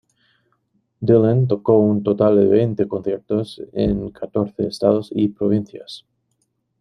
[0.99, 6.07] Dylan tocó un total de veinte conciertos en catorce estados y provincias.